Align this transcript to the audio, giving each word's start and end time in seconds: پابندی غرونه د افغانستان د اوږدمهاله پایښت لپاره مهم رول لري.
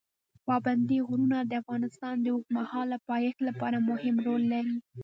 پابندی 0.47 0.99
غرونه 1.07 1.37
د 1.43 1.51
افغانستان 1.61 2.15
د 2.21 2.25
اوږدمهاله 2.33 2.97
پایښت 3.09 3.39
لپاره 3.47 3.77
مهم 3.89 4.15
رول 4.27 4.41
لري. 4.53 4.75